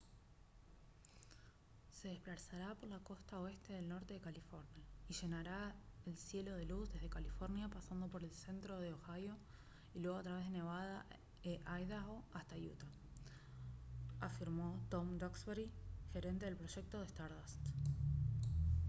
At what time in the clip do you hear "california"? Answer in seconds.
4.19-4.83, 7.07-7.69